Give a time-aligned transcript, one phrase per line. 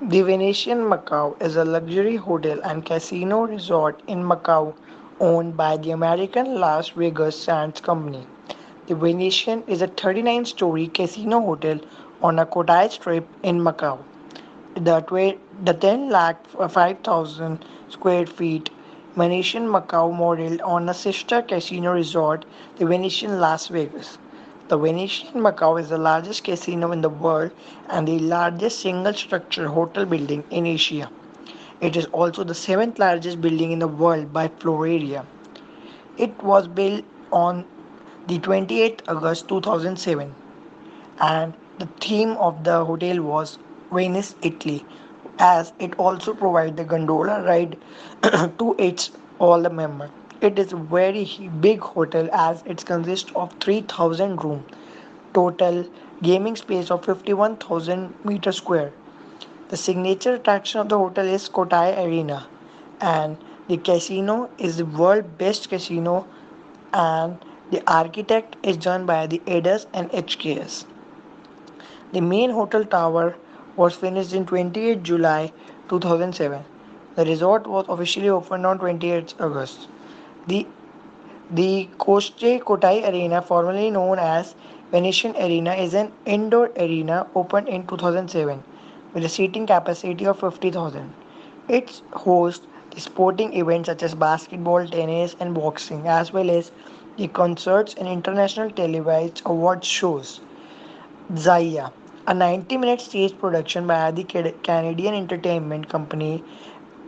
[0.00, 4.74] The Venetian Macau is a luxury hotel and casino resort in Macau
[5.20, 8.26] owned by the American Las Vegas Sands Company.
[8.86, 11.80] The Venetian is a 39-story casino hotel
[12.22, 13.98] on a Cotai Strip in Macau.
[14.74, 18.70] The, tw- the 10 lakh uh, 5,000 square feet
[19.14, 24.18] Venetian Macau modeled on a sister casino resort, the Venetian Las Vegas.
[24.68, 27.52] The Venetian Macau is the largest casino in the world
[27.88, 31.12] and the largest single structure hotel building in Asia.
[31.80, 35.28] It is also the seventh largest building in the world by floor area.
[36.16, 37.68] It was built on
[38.26, 40.36] the 28th August 2007
[41.18, 43.58] and the theme of the hotel was
[43.92, 44.88] Venice, Italy,
[45.38, 47.82] as it also provides the gondola ride
[48.22, 50.10] to its all the members.
[50.42, 51.24] It is a very
[51.60, 54.64] big hotel as it consists of 3000 rooms,
[55.32, 55.86] total
[56.22, 58.92] gaming space of 51,000 meter square.
[59.68, 62.46] The signature attraction of the hotel is Cotai Arena
[63.00, 66.26] and the casino is the world best casino
[66.92, 67.38] and
[67.70, 70.84] the architect is done by the Aedas and HKS.
[72.12, 73.36] The main hotel tower
[73.74, 75.52] was finished in 28 July
[75.88, 76.62] 2007.
[77.14, 79.88] The resort was officially opened on 28 August.
[80.46, 80.66] The
[81.50, 84.54] the Coste Cotai Arena, formerly known as
[84.90, 88.62] Venetian Arena, is an indoor arena opened in 2007
[89.12, 91.12] with a seating capacity of 50,000.
[91.68, 92.66] It hosts
[92.96, 96.72] sporting events such as basketball, tennis, and boxing, as well as
[97.16, 100.40] the concerts and international televised award shows.
[101.34, 101.92] Zaia,
[102.26, 106.42] a 90 minute stage production by the Canadian entertainment company,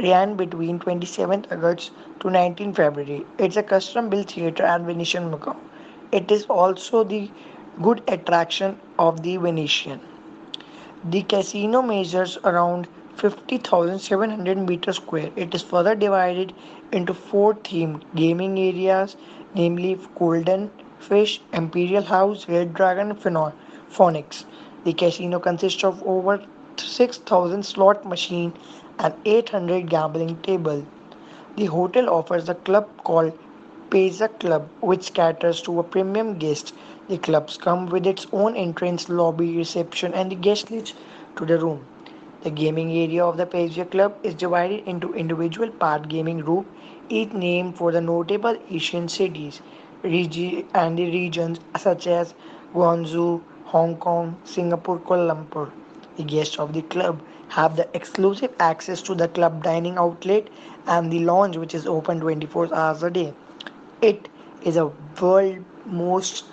[0.00, 3.24] ran between 27th August to 19 February.
[3.38, 5.56] It's a custom built theater at Venetian Macau.
[6.12, 7.30] It is also the
[7.82, 10.00] good attraction of the Venetian.
[11.04, 15.30] The casino measures around 50,700 meters square.
[15.36, 16.52] It is further divided
[16.92, 19.16] into four themed gaming areas,
[19.54, 23.52] namely Golden Fish, Imperial House, Red Dragon, and
[23.88, 24.44] Phoenix.
[24.84, 26.42] The casino consists of over
[26.76, 28.54] 6,000 slot machines
[28.98, 30.84] and 800 gambling table.
[31.56, 33.32] The hotel offers a club called
[33.90, 36.72] Paiza Club, which caters to a premium guest.
[37.08, 40.94] The clubs come with its own entrance lobby, reception, and the guest list
[41.36, 41.86] to the room.
[42.42, 46.66] The gaming area of the Paiza Club is divided into individual part gaming rooms,
[47.08, 49.60] each named for the notable Asian cities
[50.04, 52.34] and the regions such as
[52.74, 55.70] Guangzhou, Hong Kong, Singapore, Kuala Lumpur.
[56.16, 60.48] The guests of the club have the exclusive access to the club dining outlet
[60.86, 63.34] and the lounge which is open 24 hours a day.
[64.00, 64.28] It
[64.62, 64.90] is a
[65.20, 66.44] world most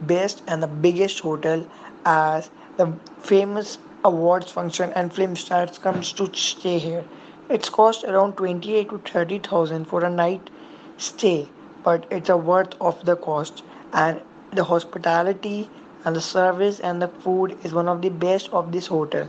[0.00, 1.64] best and the biggest hotel
[2.04, 7.04] as the famous awards function and film stars comes to stay here.
[7.48, 10.50] It's cost around 28 to 30,000 for a night
[10.98, 11.48] stay,
[11.84, 13.62] but it's a worth of the cost
[13.92, 14.20] and
[14.52, 15.70] the hospitality
[16.04, 19.28] and the service and the food is one of the best of this hotel.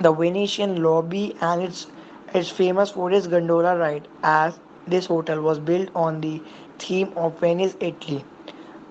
[0.00, 1.86] The Venetian lobby and its
[2.32, 6.42] its famous for its gondola ride as this hotel was built on the
[6.78, 8.24] theme of Venice, Italy.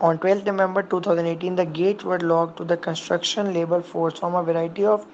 [0.02, 4.44] On 12 November 2018, the gates were locked to the construction labor force from a
[4.44, 5.06] variety of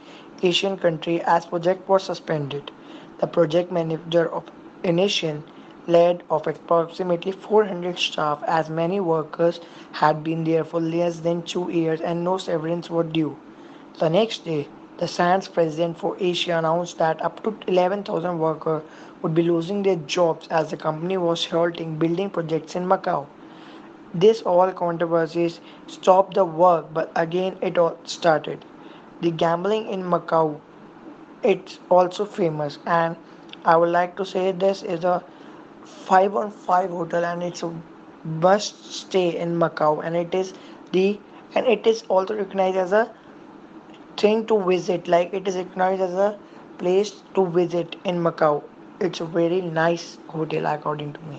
[0.41, 2.72] Asian countries as project was suspended.
[3.19, 4.46] The project manager of
[4.84, 5.44] Venetian
[5.89, 9.59] led of approximately 400 staff as many workers
[9.91, 13.38] had been there for less than two years and no severance was due.
[13.99, 14.67] The next day,
[14.97, 18.83] the Sands president for Asia announced that up to 11,000 workers
[19.22, 23.28] would be losing their jobs as the company was halting building projects in Macau.
[24.13, 28.66] This all controversies stopped the work, but again it all started.
[29.22, 30.59] The gambling in Macau,
[31.44, 33.17] it's also famous, and
[33.66, 35.23] I would like to say this is a
[35.85, 37.81] five on five hotel, and it's a
[38.23, 40.53] must stay in Macau, and it is
[40.91, 41.23] the
[41.56, 43.13] and it is also recognized as a
[44.17, 45.07] thing to visit.
[45.07, 46.40] Like it is recognized as a
[46.78, 48.70] place to visit in macau.
[48.99, 51.28] It's a very nice hotel according to me